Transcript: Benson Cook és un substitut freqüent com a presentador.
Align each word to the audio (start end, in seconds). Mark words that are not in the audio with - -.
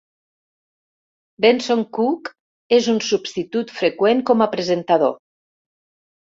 Benson 1.45 1.83
Cook 1.97 2.31
és 2.79 2.87
un 2.95 3.03
substitut 3.09 3.75
freqüent 3.83 4.25
com 4.31 4.43
a 4.47 4.49
presentador. 4.57 5.15